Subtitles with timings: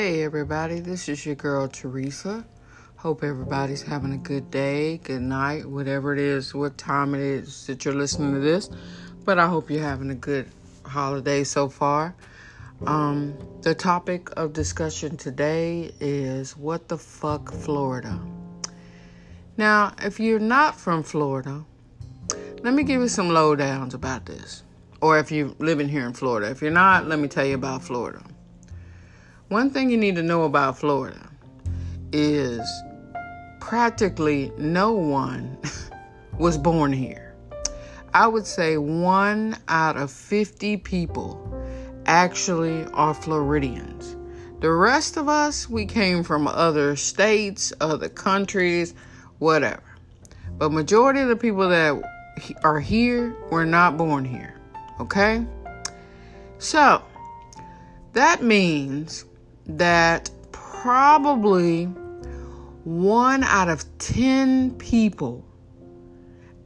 [0.00, 2.42] Hey everybody, this is your girl Teresa.
[2.96, 7.66] Hope everybody's having a good day, good night, whatever it is, what time it is
[7.66, 8.70] that you're listening to this.
[9.26, 10.48] But I hope you're having a good
[10.86, 12.16] holiday so far.
[12.86, 18.18] Um, the topic of discussion today is what the fuck Florida.
[19.58, 21.62] Now, if you're not from Florida,
[22.62, 24.62] let me give you some lowdowns about this.
[25.02, 26.50] Or if you're living here in Florida.
[26.50, 28.22] If you're not, let me tell you about Florida.
[29.50, 31.28] One thing you need to know about Florida
[32.12, 32.64] is
[33.58, 35.58] practically no one
[36.38, 37.34] was born here.
[38.14, 41.52] I would say one out of 50 people
[42.06, 44.14] actually are Floridians.
[44.60, 48.94] The rest of us, we came from other states, other countries,
[49.40, 49.82] whatever.
[50.58, 52.00] But majority of the people that
[52.62, 54.54] are here were not born here.
[55.00, 55.44] Okay?
[56.58, 57.02] So,
[58.12, 59.24] that means
[59.78, 61.84] that probably
[62.84, 65.44] one out of 10 people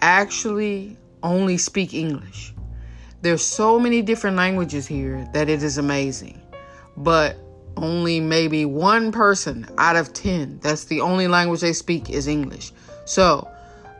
[0.00, 2.54] actually only speak English.
[3.22, 6.40] There's so many different languages here that it is amazing.
[6.96, 7.36] But
[7.76, 12.72] only maybe one person out of 10, that's the only language they speak is English.
[13.04, 13.48] So,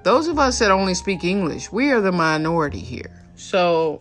[0.03, 3.11] those of us that only speak English, we are the minority here.
[3.35, 4.01] So,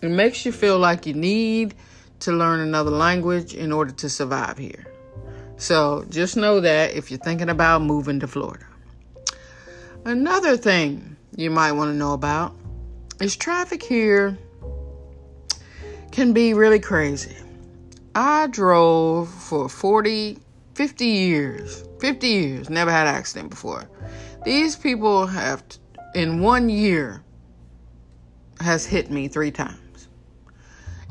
[0.00, 1.74] it makes you feel like you need
[2.22, 4.86] to learn another language in order to survive here.
[5.56, 8.66] So just know that if you're thinking about moving to Florida.
[10.04, 12.54] Another thing you might want to know about
[13.20, 14.36] is traffic here
[16.10, 17.36] can be really crazy.
[18.14, 20.38] I drove for 40,
[20.74, 23.88] 50 years, 50 years, never had an accident before.
[24.44, 25.62] These people have,
[26.14, 27.22] in one year,
[28.60, 29.78] has hit me three times.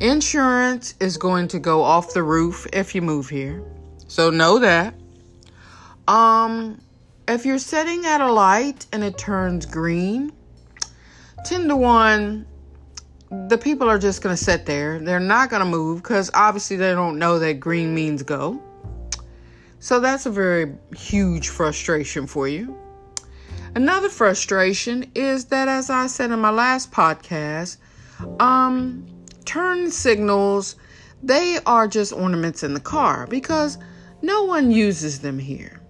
[0.01, 3.63] Insurance is going to go off the roof if you move here.
[4.07, 4.95] So know that.
[6.07, 6.81] Um
[7.27, 10.33] if you're sitting at a light and it turns green,
[11.45, 12.47] 10 to 1
[13.47, 14.97] the people are just going to sit there.
[14.97, 18.59] They're not going to move cuz obviously they don't know that green means go.
[19.79, 22.75] So that's a very huge frustration for you.
[23.75, 27.77] Another frustration is that as I said in my last podcast,
[28.39, 29.05] um
[29.51, 30.77] turn signals,
[31.21, 33.77] they are just ornaments in the car because
[34.21, 35.81] no one uses them here.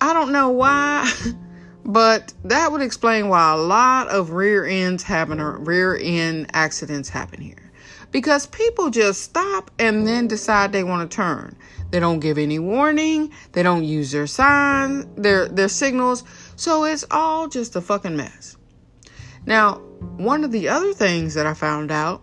[0.00, 1.08] I don't know why,
[1.84, 7.08] but that would explain why a lot of rear ends happen or rear end accidents
[7.08, 7.70] happen here.
[8.10, 11.56] Because people just stop and then decide they want to turn.
[11.92, 16.24] They don't give any warning, they don't use their sign, their their signals,
[16.56, 18.56] so it's all just a fucking mess.
[19.46, 19.74] Now,
[20.16, 22.22] one of the other things that I found out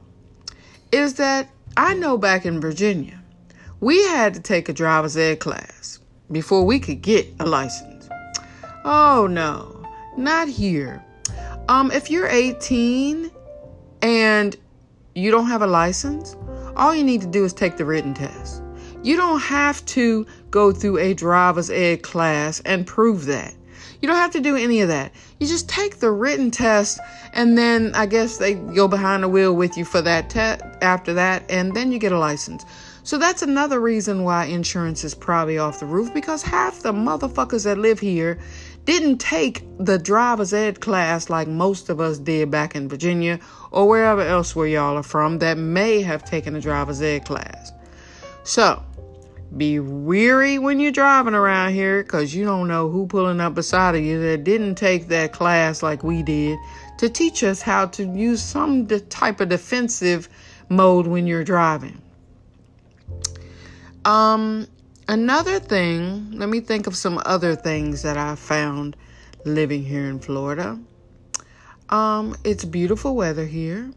[0.92, 3.22] is that I know back in Virginia,
[3.80, 6.00] we had to take a driver's ed class
[6.32, 8.10] before we could get a license.
[8.84, 9.86] Oh no,
[10.18, 11.04] not here.
[11.70, 13.30] Um, if you're 18
[14.02, 14.56] and
[15.16, 16.36] you don't have a license,
[16.76, 18.64] all you need to do is take the written test.
[19.04, 23.54] You don't have to go through a driver's ed class and prove that.
[24.02, 25.12] You don't have to do any of that.
[25.40, 27.00] You just take the written test
[27.34, 31.14] and then I guess they go behind the wheel with you for that test after
[31.14, 32.64] that and then you get a license.
[33.04, 37.64] So that's another reason why insurance is probably off the roof because half the motherfuckers
[37.64, 38.38] that live here
[38.84, 43.40] didn't take the driver's ed class like most of us did back in Virginia
[43.72, 47.72] or wherever else where y'all are from that may have taken a driver's ed class.
[48.44, 48.82] So,
[49.56, 53.96] be weary when you're driving around here because you don't know who pulling up beside
[53.96, 56.60] of you that didn't take that class like we did
[56.98, 60.28] to teach us how to use some type of defensive
[60.70, 62.02] mode when you're driving.
[64.04, 64.68] Um,
[65.08, 68.98] another thing, let me think of some other things that I found
[69.46, 70.80] living here in Florida.
[71.90, 73.92] Um, it's beautiful weather here.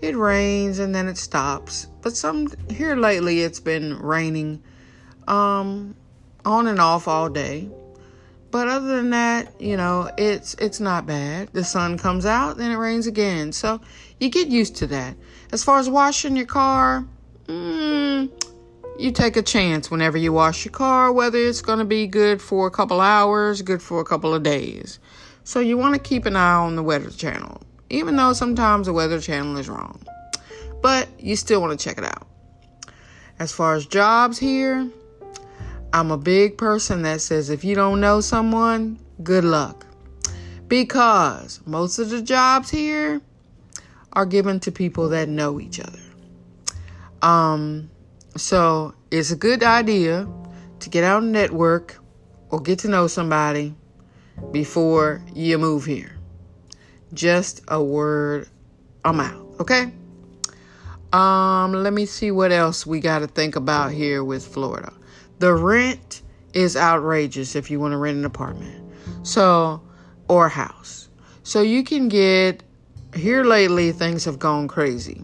[0.00, 1.88] It rains and then it stops.
[2.00, 4.62] But some here lately it's been raining
[5.28, 5.94] um,
[6.44, 7.68] on and off all day.
[8.50, 11.50] But other than that, you know, it's it's not bad.
[11.52, 13.52] The sun comes out, then it rains again.
[13.52, 13.80] So
[14.18, 15.14] you get used to that.
[15.52, 17.04] As far as washing your car,
[17.46, 18.30] mm,
[18.98, 22.40] you take a chance whenever you wash your car, whether it's going to be good
[22.40, 24.98] for a couple hours, good for a couple of days.
[25.44, 27.60] So you want to keep an eye on the weather channel,
[27.90, 30.00] even though sometimes the weather channel is wrong.
[30.80, 32.26] But you still want to check it out.
[33.38, 34.90] As far as jobs here,
[35.92, 39.86] I'm a big person that says if you don't know someone, good luck.
[40.68, 43.20] Because most of the jobs here
[44.12, 46.00] are given to people that know each other.
[47.22, 47.90] Um,
[48.36, 50.28] So it's a good idea
[50.78, 51.98] to get out and network
[52.50, 53.74] or get to know somebody
[54.52, 56.16] before you move here.
[57.12, 58.48] Just a word,
[59.04, 59.92] I'm out, okay?
[61.12, 64.92] Um, let me see what else we got to think about here with Florida.
[65.38, 68.84] The rent is outrageous if you want to rent an apartment.
[69.22, 69.82] So,
[70.28, 71.08] or house.
[71.42, 72.62] So you can get
[73.14, 75.22] here lately things have gone crazy.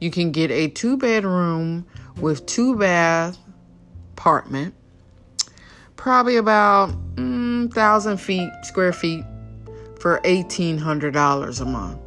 [0.00, 1.86] You can get a two bedroom
[2.20, 3.38] with two bath
[4.12, 4.74] apartment,
[5.96, 9.24] probably about mm, thousand feet square feet
[9.98, 11.98] for eighteen hundred dollars a month,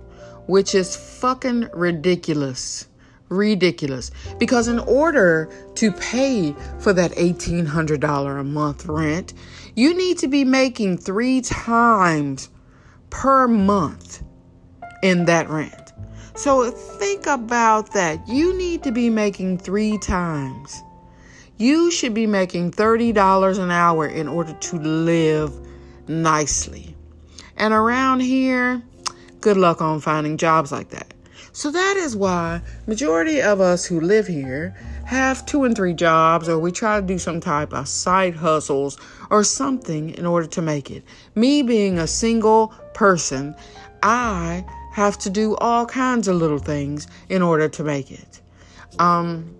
[0.47, 2.88] which is fucking ridiculous
[3.29, 4.11] ridiculous.
[4.37, 9.33] Because in order to pay for that $1800 a month rent
[9.79, 12.49] you need to be making three times
[13.09, 14.21] per month
[15.01, 15.93] in that rent.
[16.35, 18.27] So think about that.
[18.27, 20.81] You need to be making three times.
[21.55, 25.53] You should be making $30 an hour in order to live
[26.09, 26.93] nicely.
[27.55, 28.83] And around here
[29.41, 31.13] good luck on finding jobs like that
[31.59, 34.73] so that is why majority of us who live here
[35.03, 38.97] have two and three jobs or we try to do some type of side hustles
[39.29, 41.03] or something in order to make it.
[41.35, 43.53] Me being a single person,
[44.01, 44.63] I
[44.93, 48.39] have to do all kinds of little things in order to make it.
[48.97, 49.53] Um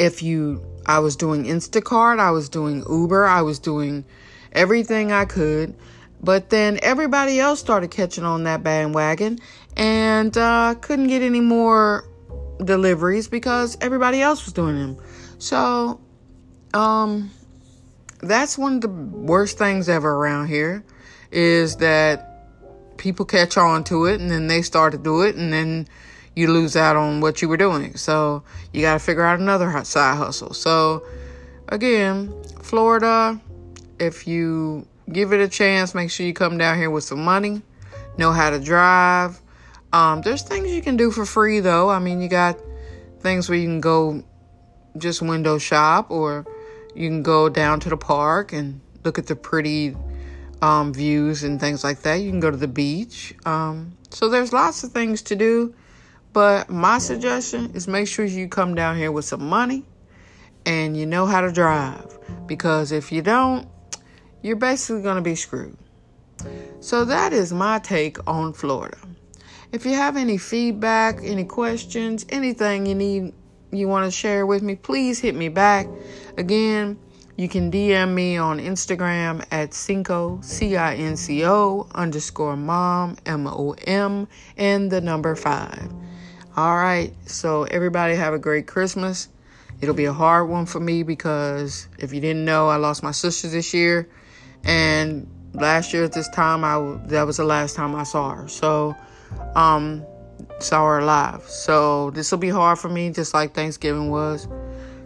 [0.00, 4.04] if you I was doing Instacart, I was doing Uber, I was doing
[4.50, 5.76] everything I could
[6.22, 9.38] but then everybody else started catching on that bandwagon
[9.76, 12.08] and uh, couldn't get any more
[12.64, 14.96] deliveries because everybody else was doing them.
[15.38, 16.00] So,
[16.74, 17.30] um,
[18.20, 20.84] that's one of the worst things ever around here
[21.32, 22.28] is that
[22.98, 25.88] people catch on to it and then they start to do it and then
[26.36, 27.96] you lose out on what you were doing.
[27.96, 30.54] So, you got to figure out another side hustle.
[30.54, 31.04] So,
[31.68, 33.40] again, Florida,
[33.98, 35.94] if you give it a chance.
[35.94, 37.62] Make sure you come down here with some money,
[38.18, 39.40] know how to drive.
[39.92, 41.90] Um, there's things you can do for free though.
[41.90, 42.58] I mean, you got
[43.20, 44.24] things where you can go
[44.96, 46.46] just window shop, or
[46.94, 49.96] you can go down to the park and look at the pretty
[50.60, 52.14] um, views and things like that.
[52.16, 53.34] You can go to the beach.
[53.44, 55.74] Um, so there's lots of things to do.
[56.32, 59.84] But my suggestion is make sure you come down here with some money
[60.64, 62.18] and you know how to drive.
[62.46, 63.68] Because if you don't,
[64.42, 65.76] you're basically going to be screwed.
[66.80, 68.98] So that is my take on Florida.
[69.70, 73.32] If you have any feedback, any questions, anything you need
[73.70, 75.86] you want to share with me, please hit me back.
[76.36, 76.98] Again,
[77.36, 83.16] you can DM me on Instagram at Cinco, C I N C O underscore mom,
[83.24, 84.28] M O M,
[84.58, 85.90] and the number five.
[86.54, 89.30] All right, so everybody have a great Christmas.
[89.80, 93.10] It'll be a hard one for me because if you didn't know, I lost my
[93.10, 94.06] sister this year.
[94.64, 98.48] And last year at this time, I that was the last time I saw her.
[98.48, 98.94] So,
[99.54, 100.04] um,
[100.58, 101.42] saw her alive.
[101.44, 104.48] So this will be hard for me, just like Thanksgiving was.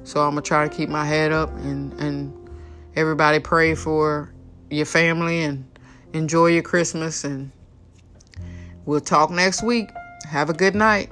[0.04, 2.50] So I'm gonna try to keep my head up and and
[2.94, 4.32] everybody pray for
[4.70, 5.66] your family and
[6.12, 7.50] enjoy your Christmas and
[8.84, 9.90] we'll talk next week.
[10.28, 11.10] Have a good night.